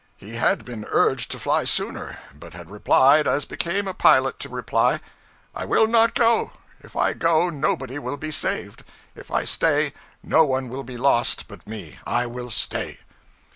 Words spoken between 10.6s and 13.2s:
will be lost but me. I will stay.'